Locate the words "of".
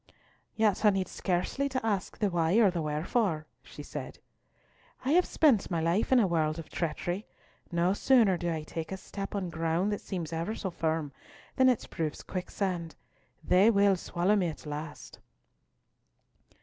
6.57-6.71